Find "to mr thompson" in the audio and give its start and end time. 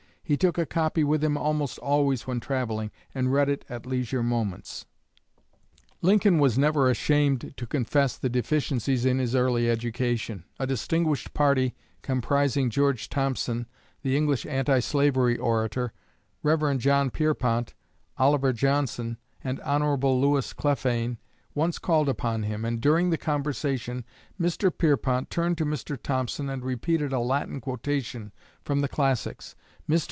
25.57-26.47